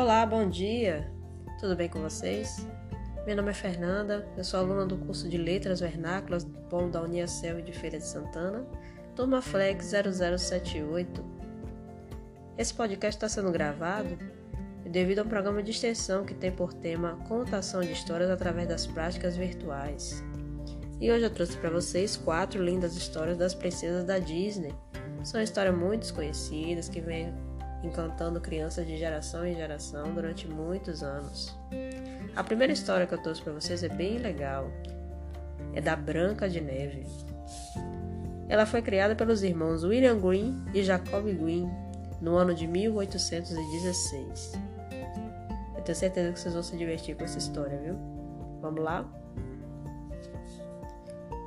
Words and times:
Olá, 0.00 0.24
bom 0.24 0.48
dia! 0.48 1.10
Tudo 1.58 1.74
bem 1.74 1.88
com 1.88 2.00
vocês? 2.00 2.64
Meu 3.26 3.34
nome 3.34 3.50
é 3.50 3.52
Fernanda, 3.52 4.28
eu 4.36 4.44
sou 4.44 4.60
aluna 4.60 4.86
do 4.86 4.96
curso 4.96 5.28
de 5.28 5.36
Letras 5.36 5.80
Vernáculas 5.80 6.44
do 6.44 6.56
Polo 6.68 6.88
da 6.88 7.02
Uniacel 7.02 7.58
e 7.58 7.62
de 7.62 7.72
Feira 7.72 7.98
de 7.98 8.06
Santana, 8.06 8.64
turma 9.16 9.42
Flex 9.42 9.90
0078. 9.90 11.24
Esse 12.56 12.72
podcast 12.72 13.16
está 13.16 13.28
sendo 13.28 13.50
gravado 13.50 14.16
devido 14.88 15.18
a 15.18 15.22
um 15.24 15.28
programa 15.28 15.64
de 15.64 15.72
extensão 15.72 16.24
que 16.24 16.32
tem 16.32 16.52
por 16.52 16.72
tema 16.72 17.18
Contação 17.26 17.80
de 17.80 17.90
Histórias 17.90 18.30
através 18.30 18.68
das 18.68 18.86
práticas 18.86 19.36
virtuais. 19.36 20.22
E 21.00 21.10
hoje 21.10 21.24
eu 21.24 21.30
trouxe 21.30 21.56
para 21.56 21.70
vocês 21.70 22.16
quatro 22.16 22.62
lindas 22.62 22.96
histórias 22.96 23.36
das 23.36 23.52
princesas 23.52 24.04
da 24.04 24.20
Disney. 24.20 24.72
São 25.24 25.42
histórias 25.42 25.76
muito 25.76 26.02
desconhecidas 26.02 26.88
que 26.88 27.00
vêm 27.00 27.34
encantando 27.82 28.40
crianças 28.40 28.86
de 28.86 28.96
geração 28.96 29.46
em 29.46 29.54
geração 29.54 30.12
durante 30.14 30.48
muitos 30.48 31.02
anos. 31.02 31.56
A 32.34 32.42
primeira 32.42 32.72
história 32.72 33.06
que 33.06 33.14
eu 33.14 33.22
trouxe 33.22 33.42
para 33.42 33.52
vocês 33.52 33.82
é 33.82 33.88
bem 33.88 34.18
legal. 34.18 34.70
É 35.74 35.80
da 35.80 35.94
Branca 35.96 36.48
de 36.48 36.60
Neve. 36.60 37.06
Ela 38.48 38.64
foi 38.64 38.80
criada 38.80 39.14
pelos 39.14 39.42
irmãos 39.42 39.84
William 39.84 40.18
Green 40.18 40.64
e 40.72 40.82
Jacob 40.82 41.24
Green 41.24 41.70
no 42.20 42.36
ano 42.36 42.54
de 42.54 42.66
1816. 42.66 44.52
Eu 45.76 45.82
tenho 45.82 45.96
certeza 45.96 46.32
que 46.32 46.40
vocês 46.40 46.54
vão 46.54 46.62
se 46.62 46.76
divertir 46.76 47.14
com 47.16 47.24
essa 47.24 47.38
história, 47.38 47.78
viu? 47.78 47.94
Vamos 48.60 48.82
lá? 48.82 49.06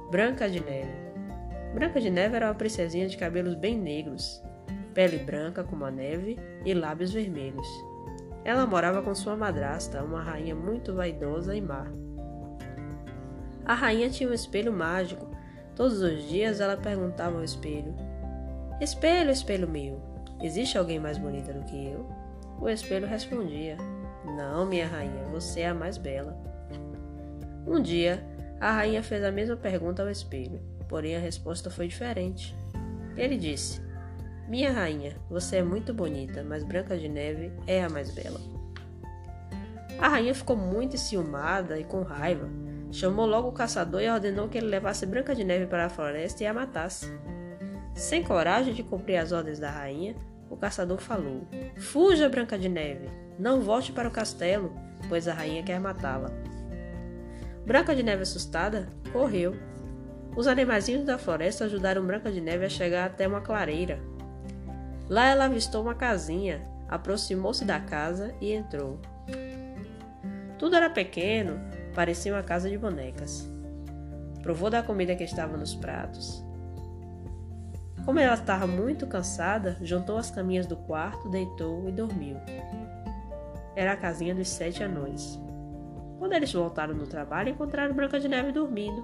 Branca 0.09 0.49
de 0.49 0.59
Neve. 0.59 0.93
Branca 1.73 1.99
de 1.99 2.09
Neve 2.09 2.35
era 2.35 2.47
uma 2.47 2.55
princesinha 2.55 3.07
de 3.07 3.17
cabelos 3.17 3.55
bem 3.55 3.77
negros, 3.77 4.43
pele 4.93 5.17
branca 5.17 5.63
como 5.63 5.85
a 5.85 5.91
neve 5.91 6.37
e 6.65 6.73
lábios 6.73 7.11
vermelhos. 7.11 7.67
Ela 8.43 8.65
morava 8.65 9.01
com 9.01 9.13
sua 9.13 9.35
madrasta, 9.35 10.03
uma 10.03 10.21
rainha 10.21 10.55
muito 10.55 10.93
vaidosa 10.93 11.55
e 11.55 11.61
má. 11.61 11.85
A 13.65 13.73
rainha 13.73 14.09
tinha 14.09 14.29
um 14.29 14.33
espelho 14.33 14.73
mágico. 14.73 15.29
Todos 15.75 16.01
os 16.01 16.27
dias 16.27 16.59
ela 16.59 16.75
perguntava 16.75 17.37
ao 17.37 17.43
espelho: 17.43 17.95
Espelho, 18.79 19.29
espelho 19.29 19.67
meu, 19.67 20.01
existe 20.41 20.77
alguém 20.77 20.99
mais 20.99 21.17
bonita 21.17 21.53
do 21.53 21.63
que 21.65 21.87
eu? 21.87 22.09
O 22.59 22.67
espelho 22.67 23.07
respondia: 23.07 23.77
Não, 24.25 24.65
minha 24.65 24.87
rainha, 24.87 25.23
você 25.31 25.61
é 25.61 25.69
a 25.69 25.73
mais 25.73 25.97
bela. 25.97 26.35
Um 27.65 27.79
dia, 27.79 28.23
a 28.59 28.71
rainha 28.71 29.03
fez 29.03 29.23
a 29.23 29.31
mesma 29.31 29.55
pergunta 29.55 30.01
ao 30.01 30.09
espelho, 30.09 30.59
porém 30.89 31.15
a 31.15 31.19
resposta 31.19 31.69
foi 31.69 31.87
diferente. 31.87 32.55
Ele 33.15 33.37
disse: 33.37 33.81
minha 34.51 34.69
rainha, 34.69 35.15
você 35.29 35.55
é 35.55 35.63
muito 35.63 35.93
bonita, 35.93 36.43
mas 36.43 36.61
Branca 36.61 36.97
de 36.97 37.07
Neve 37.07 37.53
é 37.65 37.85
a 37.85 37.89
mais 37.89 38.11
bela. 38.11 38.37
A 39.97 40.09
rainha 40.09 40.35
ficou 40.35 40.57
muito 40.57 40.97
enciumada 40.97 41.79
e 41.79 41.85
com 41.85 42.01
raiva. 42.01 42.49
Chamou 42.91 43.25
logo 43.25 43.47
o 43.47 43.53
caçador 43.53 44.01
e 44.01 44.09
ordenou 44.09 44.49
que 44.49 44.57
ele 44.57 44.67
levasse 44.67 45.05
Branca 45.05 45.33
de 45.33 45.45
Neve 45.45 45.67
para 45.67 45.85
a 45.85 45.89
floresta 45.89 46.43
e 46.43 46.47
a 46.47 46.53
matasse. 46.53 47.09
Sem 47.95 48.23
coragem 48.23 48.73
de 48.73 48.83
cumprir 48.83 49.15
as 49.19 49.31
ordens 49.31 49.57
da 49.57 49.71
rainha, 49.71 50.17
o 50.49 50.57
caçador 50.57 50.97
falou: 50.97 51.47
Fuja, 51.77 52.27
Branca 52.27 52.59
de 52.59 52.67
Neve! 52.67 53.07
Não 53.39 53.61
volte 53.61 53.93
para 53.93 54.09
o 54.09 54.11
castelo, 54.11 54.75
pois 55.07 55.29
a 55.29 55.33
rainha 55.33 55.63
quer 55.63 55.79
matá-la. 55.79 56.29
Branca 57.65 57.95
de 57.95 58.03
Neve, 58.03 58.23
assustada, 58.23 58.89
correu. 59.13 59.55
Os 60.35 60.45
animaizinhos 60.45 61.05
da 61.05 61.17
floresta 61.17 61.63
ajudaram 61.63 62.05
Branca 62.05 62.29
de 62.29 62.41
Neve 62.41 62.65
a 62.65 62.69
chegar 62.69 63.05
até 63.05 63.25
uma 63.25 63.39
clareira. 63.39 64.10
Lá 65.09 65.29
ela 65.29 65.45
avistou 65.45 65.81
uma 65.81 65.95
casinha, 65.95 66.61
aproximou-se 66.87 67.65
da 67.65 67.79
casa 67.79 68.33
e 68.39 68.51
entrou. 68.51 68.99
Tudo 70.57 70.75
era 70.75 70.89
pequeno, 70.89 71.59
parecia 71.95 72.33
uma 72.33 72.43
casa 72.43 72.69
de 72.69 72.77
bonecas. 72.77 73.49
Provou 74.41 74.69
da 74.69 74.83
comida 74.83 75.15
que 75.15 75.23
estava 75.23 75.57
nos 75.57 75.75
pratos. 75.75 76.43
Como 78.05 78.19
ela 78.19 78.33
estava 78.33 78.65
muito 78.65 79.05
cansada, 79.05 79.77
juntou 79.81 80.17
as 80.17 80.31
caminhas 80.31 80.65
do 80.65 80.75
quarto, 80.75 81.29
deitou 81.29 81.87
e 81.87 81.91
dormiu. 81.91 82.37
Era 83.75 83.93
a 83.93 83.97
casinha 83.97 84.33
dos 84.33 84.49
sete 84.49 84.83
anões. 84.83 85.39
Quando 86.17 86.33
eles 86.33 86.51
voltaram 86.51 86.95
do 86.95 87.07
trabalho, 87.07 87.49
encontraram 87.49 87.95
Branca 87.95 88.19
de 88.19 88.27
Neve 88.27 88.51
dormindo. 88.51 89.03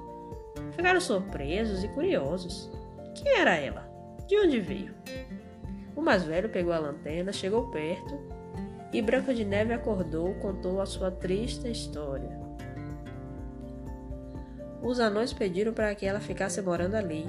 Ficaram 0.72 1.00
surpresos 1.00 1.84
e 1.84 1.88
curiosos. 1.90 2.70
Quem 3.16 3.38
era 3.38 3.56
ela? 3.56 3.88
De 4.28 4.38
onde 4.38 4.60
veio? 4.60 4.94
O 5.98 6.02
mais 6.02 6.24
velho 6.24 6.48
pegou 6.48 6.72
a 6.72 6.78
lanterna, 6.78 7.34
chegou 7.34 7.72
perto 7.72 8.20
e 8.94 9.02
Branca 9.02 9.34
de 9.34 9.44
Neve 9.44 9.74
acordou 9.74 10.36
contou 10.36 10.80
a 10.80 10.86
sua 10.86 11.10
triste 11.10 11.70
história. 11.70 12.40
Os 14.80 15.00
anões 15.00 15.34
pediram 15.34 15.74
para 15.74 15.94
que 15.96 16.06
ela 16.06 16.20
ficasse 16.20 16.62
morando 16.62 16.94
ali. 16.94 17.26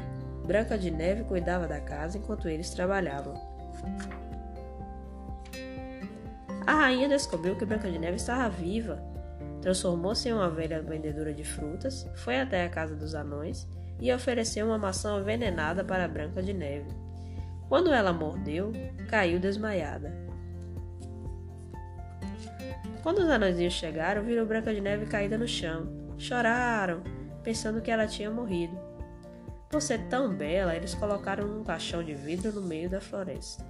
Branca 0.47 0.77
de 0.77 0.91
Neve 0.91 1.25
cuidava 1.25 1.67
da 1.67 1.81
casa 1.81 2.19
enquanto 2.19 2.47
eles 2.47 2.69
trabalhavam. 2.71 3.35
A 6.67 6.75
rainha 6.75 7.09
descobriu 7.09 7.57
que 7.57 7.65
Branca 7.65 7.91
de 7.91 7.99
Neve 7.99 8.17
estava 8.17 8.51
viva. 8.51 9.03
Transformou-se 9.63 10.29
em 10.29 10.33
uma 10.35 10.51
velha 10.51 10.83
vendedora 10.83 11.33
de 11.33 11.43
frutas, 11.43 12.07
foi 12.17 12.39
até 12.39 12.67
a 12.67 12.69
casa 12.69 12.95
dos 12.95 13.15
anões 13.15 13.67
e 13.99 14.13
ofereceu 14.13 14.67
uma 14.67 14.79
maçã 14.79 15.19
envenenada 15.19 15.83
para 15.83 16.07
Branca 16.07 16.43
de 16.43 16.53
Neve. 16.53 17.08
Quando 17.69 17.93
ela 17.93 18.13
mordeu, 18.13 18.73
caiu 19.09 19.39
desmaiada. 19.39 20.13
Quando 23.03 23.19
os 23.19 23.29
anõezinhos 23.29 23.75
chegaram, 23.75 24.23
viram 24.23 24.47
Branca 24.47 24.75
de 24.75 24.81
Neve 24.81 25.07
caída 25.07 25.39
no 25.39 25.47
chão. 25.47 25.87
Choraram, 26.19 27.03
pensando 27.43 27.81
que 27.81 27.91
ela 27.91 28.07
tinha 28.07 28.31
morrido. 28.31 28.77
Por 29.69 29.83
ser 29.83 30.01
tão 30.09 30.35
bela, 30.35 30.75
eles 30.75 30.95
colocaram 30.95 31.47
num 31.47 31.63
caixão 31.63 32.03
de 32.03 32.15
vidro 32.15 32.53
no 32.53 32.63
meio 32.63 32.89
da 32.89 33.01
floresta. 33.01 33.65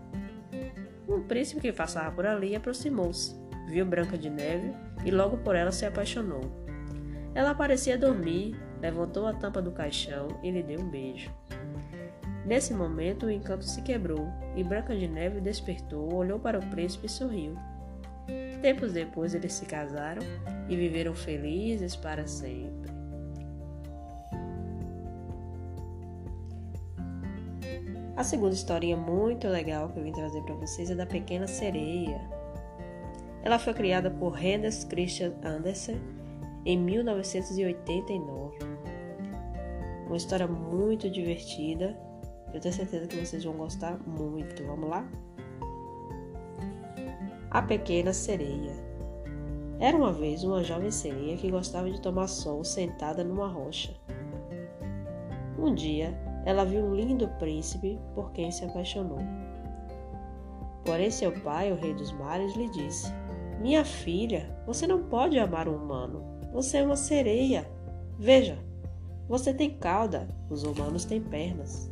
Um 1.09 1.23
príncipe 1.23 1.61
que 1.61 1.73
passava 1.73 2.15
por 2.15 2.25
ali 2.25 2.55
aproximou-se, 2.55 3.35
viu 3.69 3.85
Branca 3.85 4.17
de 4.17 4.31
Neve 4.31 4.73
e 5.05 5.11
logo 5.11 5.39
por 5.39 5.57
ela 5.57 5.73
se 5.73 5.85
apaixonou. 5.85 6.43
Ela 7.35 7.55
parecia 7.55 7.99
dormir, 7.99 8.57
levantou 8.81 9.27
a 9.27 9.33
tampa 9.33 9.61
do 9.61 9.73
caixão 9.73 10.29
e 10.43 10.51
lhe 10.51 10.63
deu 10.63 10.81
um 10.81 10.89
beijo. 10.89 11.31
Nesse 12.49 12.73
momento, 12.73 13.27
o 13.27 13.31
encanto 13.31 13.63
se 13.63 13.83
quebrou 13.83 14.27
e 14.57 14.65
Branca 14.65 14.97
de 14.97 15.07
Neve 15.07 15.39
despertou, 15.39 16.15
olhou 16.15 16.39
para 16.39 16.59
o 16.59 16.67
príncipe 16.71 17.05
e 17.05 17.11
sorriu. 17.11 17.55
Tempos 18.63 18.95
depois, 18.95 19.35
eles 19.35 19.53
se 19.53 19.67
casaram 19.67 20.23
e 20.67 20.75
viveram 20.75 21.15
felizes 21.15 21.95
para 21.95 22.27
sempre. 22.27 22.91
A 28.17 28.25
segunda 28.25 28.55
historinha 28.55 28.97
muito 28.97 29.47
legal 29.47 29.91
que 29.91 29.99
eu 29.99 30.05
vim 30.05 30.13
trazer 30.13 30.41
para 30.41 30.55
vocês 30.55 30.91
é 30.91 30.95
da 30.95 31.05
Pequena 31.05 31.47
Sereia. 31.47 32.19
Ela 33.43 33.59
foi 33.59 33.75
criada 33.75 34.11
por 34.11 34.43
Hans 34.43 34.85
Christian 34.85 35.35
Andersen 35.45 36.01
em 36.65 36.79
1989. 36.79 38.57
Uma 40.07 40.17
história 40.17 40.49
muito 40.49 41.11
divertida 41.11 42.08
eu 42.53 42.61
tenho 42.61 42.75
certeza 42.75 43.07
que 43.07 43.17
vocês 43.17 43.45
vão 43.45 43.55
gostar 43.55 43.99
muito. 44.07 44.65
Vamos 44.65 44.89
lá? 44.89 45.07
A 47.51 47.63
Pequena 47.63 48.13
Sereia 48.13 48.73
Era 49.81 49.97
uma 49.97 50.13
vez 50.13 50.45
uma 50.45 50.63
jovem 50.63 50.91
sereia 50.91 51.37
que 51.37 51.51
gostava 51.51 51.91
de 51.91 52.01
tomar 52.01 52.27
sol 52.27 52.63
sentada 52.65 53.25
numa 53.25 53.49
rocha. 53.49 53.95
Um 55.59 55.75
dia, 55.75 56.15
ela 56.45 56.65
viu 56.65 56.85
um 56.85 56.95
lindo 56.95 57.29
príncipe 57.39 57.99
por 58.15 58.33
quem 58.33 58.51
se 58.51 58.65
apaixonou. 58.65 59.19
Porém, 60.85 61.11
seu 61.11 61.33
pai, 61.41 61.73
o 61.73 61.77
rei 61.77 61.94
dos 61.94 62.12
mares, 62.12 62.55
lhe 62.55 62.69
disse: 62.71 63.12
Minha 63.61 63.85
filha, 63.85 64.56
você 64.67 64.87
não 64.87 65.03
pode 65.05 65.39
amar 65.39 65.69
um 65.69 65.77
humano. 65.77 66.23
Você 66.53 66.79
é 66.79 66.83
uma 66.83 66.97
sereia. 66.97 67.71
Veja, 68.19 68.59
você 69.29 69.53
tem 69.53 69.77
cauda, 69.79 70.29
os 70.49 70.62
humanos 70.62 71.05
têm 71.05 71.21
pernas. 71.21 71.91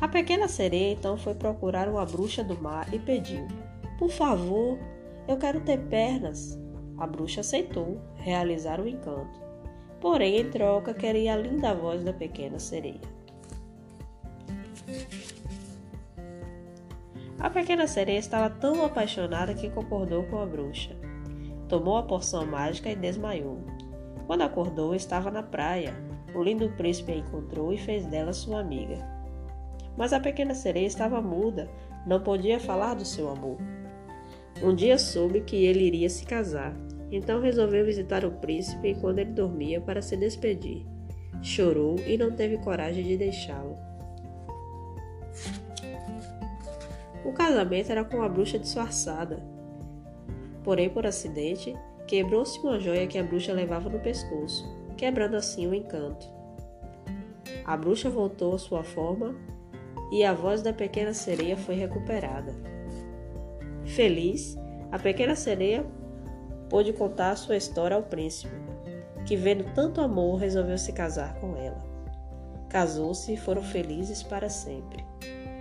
A 0.00 0.08
pequena 0.08 0.48
sereia 0.48 0.92
então 0.92 1.18
foi 1.18 1.34
procurar 1.34 1.86
uma 1.86 2.06
bruxa 2.06 2.42
do 2.42 2.58
mar 2.60 2.92
e 2.92 2.98
pediu: 2.98 3.46
Por 3.98 4.08
favor, 4.08 4.78
eu 5.28 5.36
quero 5.36 5.60
ter 5.60 5.78
pernas. 5.78 6.58
A 6.96 7.06
bruxa 7.06 7.42
aceitou 7.42 8.00
realizar 8.16 8.80
o 8.80 8.88
encanto. 8.88 9.38
Porém, 10.00 10.40
em 10.40 10.50
troca, 10.50 10.94
queria 10.94 11.34
a 11.34 11.36
linda 11.36 11.74
voz 11.74 12.02
da 12.02 12.14
pequena 12.14 12.58
sereia. 12.58 13.00
A 17.38 17.50
pequena 17.50 17.86
sereia 17.86 18.18
estava 18.18 18.48
tão 18.48 18.84
apaixonada 18.84 19.52
que 19.52 19.68
concordou 19.68 20.24
com 20.24 20.38
a 20.38 20.46
bruxa. 20.46 20.96
Tomou 21.68 21.98
a 21.98 22.02
poção 22.02 22.46
mágica 22.46 22.90
e 22.90 22.96
desmaiou. 22.96 23.58
Quando 24.26 24.42
acordou, 24.42 24.94
estava 24.94 25.30
na 25.30 25.42
praia. 25.42 25.94
O 26.34 26.42
lindo 26.42 26.70
príncipe 26.70 27.12
a 27.12 27.16
encontrou 27.16 27.72
e 27.72 27.78
fez 27.78 28.06
dela 28.06 28.32
sua 28.32 28.60
amiga. 28.60 29.19
Mas 30.00 30.14
a 30.14 30.18
pequena 30.18 30.54
sereia 30.54 30.86
estava 30.86 31.20
muda, 31.20 31.68
Não 32.06 32.22
podia 32.22 32.58
falar 32.58 32.94
do 32.94 33.04
seu 33.04 33.28
amor. 33.28 33.58
Um 34.62 34.74
dia 34.74 34.96
soube 34.96 35.42
que 35.42 35.66
ele 35.66 35.84
iria 35.84 36.08
se 36.08 36.24
casar, 36.24 36.74
então 37.12 37.42
resolveu 37.42 37.84
visitar 37.84 38.24
o 38.24 38.30
príncipe 38.30 38.88
enquanto 38.88 39.18
ele 39.18 39.32
dormia 39.32 39.78
para 39.78 40.00
se 40.00 40.16
despedir. 40.16 40.86
Chorou 41.42 41.96
e 42.06 42.16
não 42.16 42.32
teve 42.32 42.56
coragem 42.56 43.04
de 43.04 43.18
deixá-lo. 43.18 43.76
O 47.22 47.34
casamento 47.34 47.92
era 47.92 48.02
com 48.02 48.22
a 48.22 48.28
bruxa 48.30 48.58
disfarçada. 48.58 49.44
Porém, 50.64 50.88
por 50.88 51.04
acidente, 51.04 51.76
quebrou-se 52.06 52.58
uma 52.60 52.80
joia 52.80 53.06
que 53.06 53.18
a 53.18 53.22
bruxa 53.22 53.52
levava 53.52 53.90
no 53.90 54.00
pescoço, 54.00 54.66
quebrando 54.96 55.36
assim 55.36 55.66
o 55.66 55.74
encanto. 55.74 56.26
A 57.66 57.76
bruxa 57.76 58.08
voltou 58.08 58.54
à 58.54 58.58
sua 58.58 58.82
forma 58.82 59.36
e 60.10 60.24
a 60.24 60.32
voz 60.32 60.62
da 60.62 60.72
pequena 60.72 61.14
sereia 61.14 61.56
foi 61.56 61.74
recuperada. 61.74 62.54
Feliz, 63.84 64.56
a 64.90 64.98
pequena 64.98 65.36
sereia 65.36 65.84
pôde 66.68 66.92
contar 66.92 67.36
sua 67.36 67.56
história 67.56 67.96
ao 67.96 68.02
príncipe, 68.02 68.54
que, 69.26 69.36
vendo 69.36 69.64
tanto 69.74 70.00
amor, 70.00 70.36
resolveu 70.36 70.78
se 70.78 70.92
casar 70.92 71.34
com 71.40 71.56
ela. 71.56 71.82
Casou-se 72.68 73.34
e 73.34 73.36
foram 73.36 73.62
felizes 73.62 74.22
para 74.22 74.48
sempre. 74.48 75.04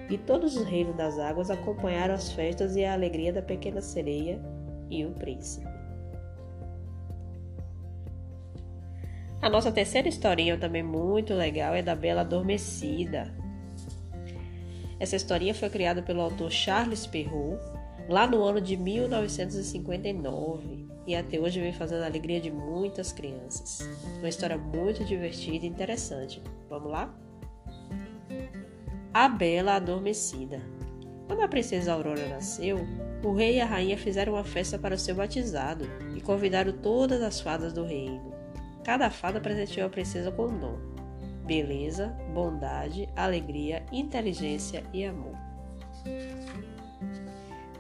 E 0.10 0.18
todos 0.18 0.56
os 0.56 0.66
reinos 0.66 0.96
das 0.96 1.20
águas 1.20 1.50
acompanharam 1.50 2.14
as 2.14 2.32
festas 2.32 2.76
e 2.76 2.84
a 2.84 2.94
alegria 2.94 3.34
da 3.34 3.42
pequena 3.42 3.82
sereia 3.82 4.40
e 4.90 5.06
o 5.06 5.12
príncipe. 5.12 5.68
A 9.42 9.50
nossa 9.50 9.72
terceira 9.72 10.10
historinha, 10.10 10.58
também 10.58 10.84
muito 10.84 11.34
legal, 11.34 11.74
é 11.74 11.82
da 11.82 11.96
Bela 11.96 12.22
Adormecida. 12.22 13.34
Essa 15.00 15.16
historinha 15.16 15.54
foi 15.54 15.70
criada 15.70 16.02
pelo 16.02 16.22
autor 16.22 16.52
Charles 16.52 17.06
Perrault 17.08 17.62
lá 18.10 18.28
no 18.28 18.44
ano 18.44 18.60
de 18.60 18.76
1959 18.76 20.90
e 21.08 21.16
até 21.16 21.40
hoje 21.40 21.62
vem 21.62 21.72
fazendo 21.72 22.04
a 22.04 22.08
alegria 22.08 22.42
de 22.42 22.52
muitas 22.52 23.14
crianças. 23.14 23.88
Uma 24.18 24.30
história 24.30 24.58
muito 24.58 25.06
divertida 25.06 25.66
e 25.66 25.70
interessante. 25.70 26.42
Vamos 26.70 26.92
lá? 26.92 27.16
A 29.14 29.30
Bela 29.30 29.76
Adormecida. 29.76 30.60
Quando 31.28 31.44
a 31.44 31.48
princesa 31.48 31.94
Aurora 31.94 32.28
nasceu, 32.28 32.80
o 33.24 33.34
rei 33.34 33.58
e 33.58 33.62
a 33.62 33.66
rainha 33.66 33.98
fizeram 33.98 34.34
uma 34.34 34.44
festa 34.44 34.78
para 34.78 34.96
o 34.96 35.00
seu 35.00 35.16
batizado 35.16 35.86
e 36.16 36.22
convidaram 36.22 36.74
todas 36.74 37.22
as 37.22 37.40
fadas 37.40 37.72
do 37.72 37.86
reino. 37.86 38.34
Cada 38.84 39.10
fada 39.10 39.40
presenteou 39.40 39.88
a 39.88 39.90
princesa 39.90 40.30
com 40.32 40.48
um 40.48 40.60
dom: 40.60 40.78
beleza, 41.50 42.16
bondade, 42.32 43.10
alegria, 43.16 43.84
inteligência 43.92 44.84
e 44.94 45.04
amor. 45.04 45.34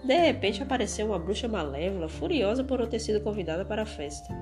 De 0.04 0.18
repente 0.18 0.64
apareceu 0.64 1.06
uma 1.06 1.20
bruxa 1.20 1.48
malévola, 1.48 2.10
furiosa 2.10 2.64
por 2.64 2.80
não 2.80 2.88
ter 2.88 2.98
sido 2.98 3.22
convidada 3.22 3.64
para 3.64 3.84
a 3.84 3.86
festa. 3.86 4.34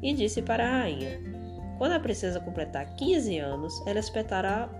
E 0.00 0.14
disse 0.14 0.40
para 0.40 0.64
a 0.64 0.82
rainha: 0.82 1.20
Quando 1.78 1.92
a 1.92 2.00
princesa 2.00 2.38
completar 2.38 2.94
15 2.94 3.38
anos, 3.38 3.84
ela 3.88 3.98
espetará 3.98 4.70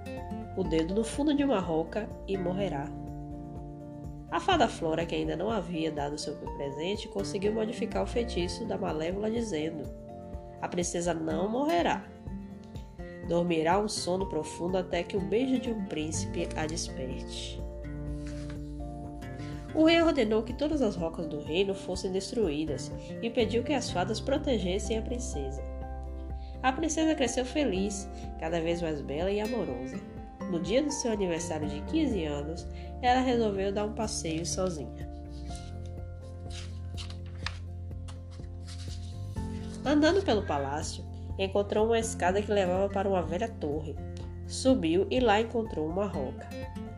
o 0.57 0.63
dedo 0.63 0.95
no 0.95 1.03
fundo 1.03 1.35
de 1.35 1.43
uma 1.43 1.59
roca 1.59 2.09
e 2.29 2.39
morrerá. 2.39 2.89
A 4.31 4.39
fada 4.39 4.69
Flora, 4.69 5.05
que 5.05 5.17
ainda 5.17 5.37
não 5.37 5.51
havia 5.51 5.91
dado 5.91 6.17
seu 6.17 6.37
presente, 6.37 7.09
conseguiu 7.09 7.53
modificar 7.53 8.05
o 8.05 8.07
feitiço 8.07 8.65
da 8.67 8.79
malévola, 8.79 9.29
dizendo: 9.29 9.83
A 10.63 10.69
princesa 10.69 11.13
não 11.13 11.49
morrerá. 11.49 12.05
Dormirá 13.31 13.79
um 13.79 13.89
sono 13.89 14.27
profundo 14.27 14.77
até 14.77 15.05
que 15.05 15.17
o 15.17 15.21
beijo 15.21 15.61
de 15.61 15.71
um 15.71 15.85
príncipe 15.85 16.49
a 16.57 16.67
desperte. 16.67 17.63
O 19.73 19.85
rei 19.85 20.03
ordenou 20.03 20.43
que 20.43 20.53
todas 20.53 20.83
as 20.83 20.97
rocas 20.97 21.29
do 21.29 21.41
reino 21.41 21.73
fossem 21.73 22.11
destruídas 22.11 22.91
e 23.23 23.31
pediu 23.31 23.63
que 23.63 23.73
as 23.73 23.89
fadas 23.89 24.19
protegessem 24.19 24.99
a 24.99 25.03
princesa. 25.03 25.63
A 26.61 26.73
princesa 26.73 27.15
cresceu 27.15 27.45
feliz, 27.45 28.09
cada 28.41 28.61
vez 28.61 28.83
mais 28.83 29.01
bela 29.01 29.31
e 29.31 29.41
amorosa. 29.41 30.01
No 30.51 30.59
dia 30.59 30.83
do 30.83 30.91
seu 30.91 31.13
aniversário 31.13 31.69
de 31.69 31.81
15 31.83 32.25
anos, 32.25 32.67
ela 33.01 33.21
resolveu 33.21 33.73
dar 33.73 33.85
um 33.85 33.93
passeio 33.93 34.45
sozinha. 34.45 35.09
Andando 39.87 40.21
pelo 40.21 40.43
palácio, 40.43 41.09
encontrou 41.45 41.87
uma 41.87 41.99
escada 41.99 42.43
que 42.43 42.53
levava 42.53 42.89
para 42.89 43.09
uma 43.09 43.23
velha 43.23 43.49
torre. 43.49 43.97
Subiu 44.47 45.07
e 45.11 45.21
lá 45.21 45.41
encontrou 45.41 45.87
uma 45.89 46.07
roca. 46.07 46.49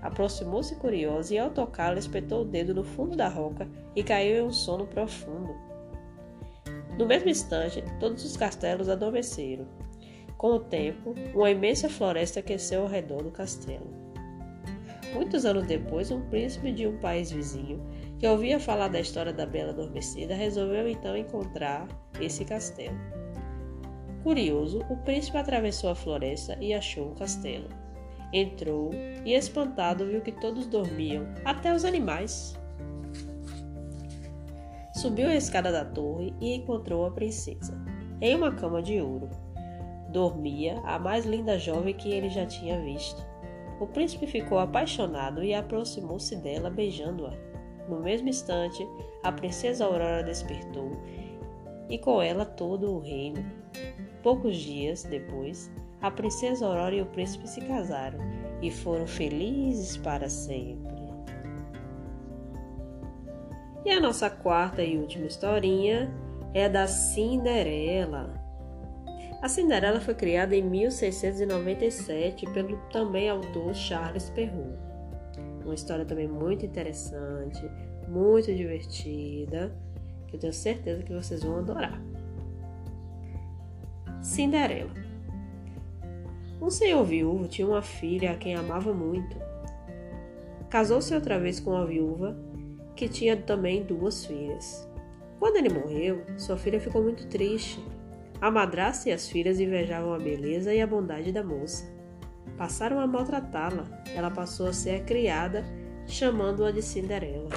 Aproximou-se 0.03 0.75
curiosa 0.77 1.35
e, 1.35 1.39
ao 1.39 1.51
tocá-la, 1.51 1.99
espetou 1.99 2.43
o 2.43 2.45
dedo 2.45 2.75
no 2.75 2.83
fundo 2.83 3.17
da 3.17 3.29
roca 3.29 3.69
e 3.95 4.03
caiu 4.03 4.39
em 4.39 4.49
um 4.49 4.53
sono 4.53 4.87
profundo. 4.87 5.55
No 6.99 7.07
mesmo 7.07 7.29
instante, 7.29 7.85
todos 8.01 8.25
os 8.25 8.37
castelos 8.37 8.89
adormeceram. 8.89 9.67
Com 10.37 10.55
o 10.55 10.61
tempo, 10.61 11.15
uma 11.35 11.51
imensa 11.51 11.89
floresta 11.89 12.41
aqueceu 12.41 12.83
ao 12.83 12.89
redor 12.89 13.23
do 13.23 13.31
castelo. 13.31 13.87
Muitos 15.15 15.45
anos 15.45 15.67
depois, 15.67 16.11
um 16.11 16.23
príncipe 16.23 16.73
de 16.73 16.87
um 16.87 16.99
país 16.99 17.31
vizinho, 17.31 17.81
que 18.19 18.27
ouvia 18.27 18.59
falar 18.59 18.89
da 18.89 18.99
história 18.99 19.33
da 19.33 19.47
Bela 19.47 19.71
Adormecida, 19.71 20.35
resolveu 20.35 20.89
então 20.89 21.17
encontrar 21.17 21.87
esse 22.21 22.45
castelo. 22.45 23.22
Curioso, 24.23 24.85
o 24.89 24.97
príncipe 24.99 25.37
atravessou 25.37 25.91
a 25.91 25.95
floresta 25.95 26.57
e 26.61 26.73
achou 26.73 27.13
o 27.13 27.15
castelo. 27.15 27.69
Entrou 28.33 28.91
e, 29.25 29.35
espantado, 29.35 30.07
viu 30.07 30.21
que 30.21 30.33
todos 30.33 30.67
dormiam, 30.67 31.27
até 31.45 31.75
os 31.75 31.85
animais. 31.85 32.59
Subiu 34.95 35.29
a 35.29 35.35
escada 35.35 35.73
da 35.73 35.85
torre 35.85 36.33
e 36.41 36.55
encontrou 36.55 37.05
a 37.05 37.11
princesa, 37.11 37.77
em 38.21 38.37
uma 38.37 38.53
cama 38.55 38.81
de 38.81 39.01
ouro 39.01 39.29
dormia 40.13 40.79
a 40.85 40.99
mais 40.99 41.25
linda 41.25 41.59
jovem 41.59 41.95
que 41.95 42.11
ele 42.13 42.29
já 42.29 42.47
tinha 42.47 42.79
visto. 42.81 43.27
O 43.81 43.87
príncipe 43.87 44.27
ficou 44.27 44.59
apaixonado 44.59 45.43
e 45.43 45.55
aproximou-se 45.55 46.37
dela, 46.37 46.71
beijando-a. 46.71 47.33
No 47.89 47.99
mesmo 48.01 48.29
instante, 48.29 48.87
a 49.25 49.33
princesa 49.33 49.85
Aurora 49.85 50.23
despertou 50.23 50.93
e 51.89 51.99
com 51.99 52.23
ela 52.23 52.45
todo 52.45 52.93
o 52.93 53.01
reino. 53.01 53.45
Poucos 54.23 54.57
dias 54.57 55.03
depois, 55.03 55.71
a 56.01 56.11
princesa 56.11 56.67
Aurora 56.67 56.95
e 56.95 57.03
o 57.03 57.07
príncipe 57.07 57.49
se 57.49 57.61
casaram 57.61 58.19
e 58.61 58.71
foram 58.71 59.07
felizes 59.07 59.97
para 59.97 60.29
sempre. 60.29 60.93
E 63.85 63.91
a 63.91 64.01
nossa 64.01 64.31
quarta 64.31 64.83
e 64.83 64.97
última 64.97 65.27
historinha 65.27 66.09
é 66.55 66.69
da 66.69 66.87
Cinderela. 66.87 68.41
A 69.43 69.49
Cinderela 69.49 70.01
foi 70.01 70.15
criada 70.15 70.55
em 70.55 70.63
1697 70.63 72.47
pelo 72.53 72.77
também 72.93 73.29
autor 73.29 73.75
Charles 73.75 74.31
Perrault. 74.31 74.79
Uma 75.65 75.75
história 75.75 76.05
também 76.05 76.29
muito 76.29 76.65
interessante, 76.65 77.61
muito 78.09 78.55
divertida, 78.55 79.75
que 80.29 80.37
eu 80.37 80.41
tenho 80.41 80.53
certeza 80.53 81.03
que 81.03 81.13
vocês 81.13 81.43
vão 81.43 81.59
adorar. 81.59 82.12
Cinderela. 84.23 84.91
Um 86.61 86.71
senhor 86.71 87.05
viúvo 87.05 87.49
tinha 87.49 87.67
uma 87.67 87.83
filha 87.83 88.33
a 88.33 88.37
quem 88.37 88.55
amava 88.55 88.93
muito. 88.95 89.37
Casou-se 90.71 91.15
outra 91.15 91.39
vez 91.39 91.61
com 91.61 91.73
uma 91.73 91.85
viúva 91.85 92.37
que 92.97 93.09
tinha 93.09 93.37
também 93.37 93.83
duas 93.83 94.25
filhas. 94.25 94.89
Quando 95.39 95.57
ele 95.57 95.69
morreu, 95.69 96.23
sua 96.39 96.57
filha 96.57 96.81
ficou 96.81 97.03
muito 97.03 97.27
triste 97.27 97.81
a 98.43 98.51
madrasta 98.51 99.09
e 99.09 99.13
as 99.13 99.29
filhas 99.29 99.61
invejavam 99.61 100.13
a 100.13 100.19
beleza 100.19 100.75
e 100.75 100.83
a 100.83 100.87
bondade 100.87 101.31
da 101.31 101.45
moça. 101.45 101.89
Passaram 102.59 102.99
a 102.99 103.07
maltratá-la. 103.07 103.87
Ela 104.17 104.33
passou 104.33 104.67
a 104.67 104.73
ser 104.73 104.97
a 104.97 105.05
criada, 105.05 105.65
chamando-a 106.09 106.73
de 106.73 106.83
Cinderela. 106.83 107.49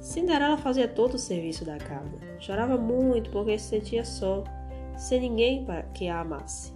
Cinderela 0.00 0.56
fazia 0.56 0.88
todo 0.88 1.16
o 1.16 1.18
serviço 1.18 1.66
da 1.66 1.76
casa. 1.76 2.18
Chorava 2.40 2.78
muito 2.78 3.28
porque 3.28 3.58
se 3.58 3.68
sentia 3.68 4.06
só, 4.06 4.42
sem 4.96 5.20
ninguém 5.20 5.66
que 5.92 6.08
a 6.08 6.20
amasse. 6.20 6.72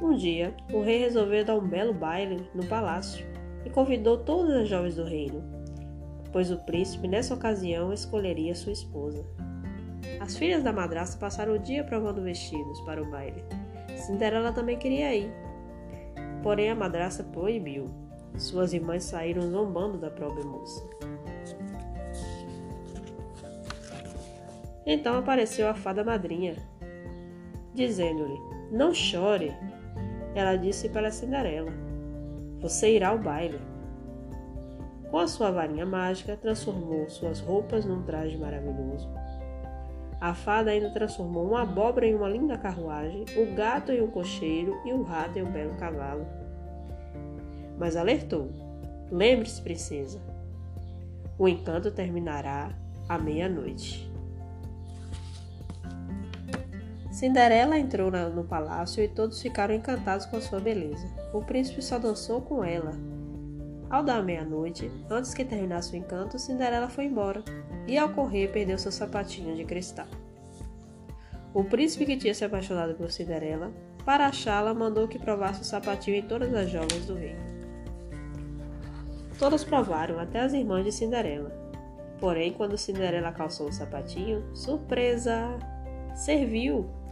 Um 0.00 0.14
dia, 0.14 0.54
o 0.72 0.82
rei 0.82 0.98
resolveu 0.98 1.44
dar 1.44 1.56
um 1.56 1.66
belo 1.66 1.94
baile 1.94 2.48
no 2.54 2.66
palácio 2.66 3.26
e 3.64 3.70
convidou 3.70 4.18
todas 4.18 4.54
as 4.54 4.68
jovens 4.68 4.96
do 4.96 5.04
reino, 5.04 5.42
pois 6.32 6.50
o 6.50 6.58
príncipe, 6.58 7.08
nessa 7.08 7.34
ocasião, 7.34 7.92
escolheria 7.92 8.54
sua 8.54 8.72
esposa. 8.72 9.24
As 10.20 10.36
filhas 10.36 10.62
da 10.62 10.72
madrasta 10.72 11.18
passaram 11.18 11.54
o 11.54 11.58
dia 11.58 11.82
provando 11.82 12.22
vestidos 12.22 12.80
para 12.82 13.02
o 13.02 13.10
baile. 13.10 13.42
Cinderela 13.96 14.52
também 14.52 14.78
queria 14.78 15.14
ir, 15.14 15.32
porém 16.42 16.70
a 16.70 16.74
madrasta 16.74 17.24
proibiu. 17.24 17.86
Suas 18.36 18.74
irmãs 18.74 19.04
saíram 19.04 19.50
zombando 19.50 19.96
da 19.96 20.10
pobre 20.10 20.44
moça. 20.44 20.86
Então 24.84 25.18
apareceu 25.18 25.68
a 25.68 25.74
fada 25.74 26.04
madrinha, 26.04 26.54
dizendo-lhe: 27.76 28.40
Não 28.72 28.92
chore. 28.92 29.52
Ela 30.34 30.56
disse 30.56 30.88
para 30.88 31.12
Cinderela: 31.12 31.72
Você 32.60 32.96
irá 32.96 33.10
ao 33.10 33.18
baile. 33.18 33.60
Com 35.10 35.18
a 35.18 35.28
sua 35.28 35.52
varinha 35.52 35.86
mágica, 35.86 36.36
transformou 36.36 37.08
suas 37.08 37.38
roupas 37.38 37.84
num 37.84 38.02
traje 38.02 38.36
maravilhoso. 38.36 39.08
A 40.20 40.34
fada 40.34 40.70
ainda 40.70 40.90
transformou 40.90 41.46
uma 41.46 41.62
abóbora 41.62 42.06
em 42.06 42.14
uma 42.14 42.28
linda 42.28 42.58
carruagem, 42.58 43.24
o 43.36 43.54
gato 43.54 43.92
em 43.92 44.00
um 44.00 44.10
cocheiro 44.10 44.74
e 44.84 44.92
o 44.92 45.02
rato 45.02 45.38
em 45.38 45.42
um 45.42 45.52
belo 45.52 45.74
cavalo. 45.76 46.26
Mas 47.78 47.96
alertou: 47.96 48.50
Lembre-se, 49.10 49.62
princesa, 49.62 50.20
o 51.38 51.46
encanto 51.46 51.90
terminará 51.90 52.70
à 53.08 53.18
meia-noite. 53.18 54.10
Cinderela 57.16 57.78
entrou 57.78 58.10
no 58.10 58.44
palácio 58.44 59.02
e 59.02 59.08
todos 59.08 59.40
ficaram 59.40 59.74
encantados 59.74 60.26
com 60.26 60.38
sua 60.38 60.60
beleza. 60.60 61.08
O 61.32 61.40
príncipe 61.40 61.80
só 61.80 61.98
dançou 61.98 62.42
com 62.42 62.62
ela. 62.62 62.92
Ao 63.88 64.04
dar 64.04 64.22
meia-noite, 64.22 64.92
antes 65.08 65.32
que 65.32 65.42
terminasse 65.42 65.94
o 65.94 65.96
encanto, 65.96 66.38
Cinderela 66.38 66.90
foi 66.90 67.06
embora 67.06 67.42
e, 67.86 67.96
ao 67.96 68.10
correr, 68.10 68.52
perdeu 68.52 68.76
seu 68.76 68.92
sapatinho 68.92 69.56
de 69.56 69.64
cristal. 69.64 70.06
O 71.54 71.64
príncipe 71.64 72.04
que 72.04 72.18
tinha 72.18 72.34
se 72.34 72.44
apaixonado 72.44 72.94
por 72.94 73.10
Cinderela, 73.10 73.72
para 74.04 74.26
achá-la, 74.26 74.74
mandou 74.74 75.08
que 75.08 75.18
provasse 75.18 75.62
o 75.62 75.64
sapatinho 75.64 76.18
em 76.18 76.22
todas 76.22 76.52
as 76.52 76.68
jovens 76.68 77.06
do 77.06 77.14
reino. 77.14 77.40
Todas 79.38 79.64
provaram, 79.64 80.18
até 80.18 80.40
as 80.40 80.52
irmãs 80.52 80.84
de 80.84 80.92
Cinderela. 80.92 81.50
Porém, 82.20 82.52
quando 82.52 82.76
Cinderela 82.76 83.32
calçou 83.32 83.68
o 83.68 83.72
sapatinho, 83.72 84.44
surpresa! 84.54 85.58
Serviu! 86.14 87.05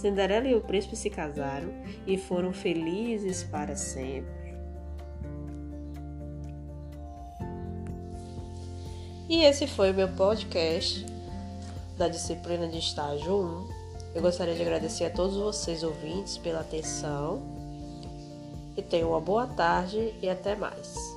Cinderela 0.00 0.48
e 0.48 0.54
o 0.54 0.62
príncipe 0.62 0.96
se 0.96 1.10
casaram 1.10 1.68
e 2.06 2.16
foram 2.16 2.54
felizes 2.54 3.44
para 3.44 3.76
sempre. 3.76 4.40
E 9.28 9.42
esse 9.44 9.66
foi 9.66 9.90
o 9.90 9.94
meu 9.94 10.08
podcast 10.08 11.04
da 11.98 12.08
disciplina 12.08 12.66
de 12.66 12.78
estágio 12.78 13.66
1. 14.14 14.14
Eu 14.14 14.22
gostaria 14.22 14.54
de 14.54 14.62
agradecer 14.62 15.04
a 15.04 15.10
todos 15.10 15.36
vocês 15.36 15.82
ouvintes 15.82 16.38
pela 16.38 16.60
atenção. 16.60 17.42
E 18.76 18.82
tenham 18.82 19.10
uma 19.10 19.20
boa 19.20 19.46
tarde 19.46 20.14
e 20.22 20.30
até 20.30 20.56
mais. 20.56 21.09